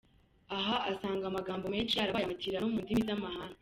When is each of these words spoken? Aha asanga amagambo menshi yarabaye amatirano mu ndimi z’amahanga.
Aha 0.57 0.75
asanga 0.91 1.23
amagambo 1.27 1.65
menshi 1.73 1.97
yarabaye 1.99 2.25
amatirano 2.25 2.67
mu 2.73 2.79
ndimi 2.83 3.03
z’amahanga. 3.07 3.57